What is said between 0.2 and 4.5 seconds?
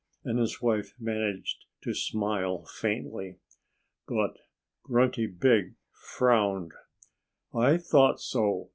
And his wife managed to smile faintly. But